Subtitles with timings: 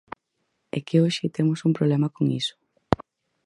[0.77, 2.55] É que hoxe temos un problema con iso.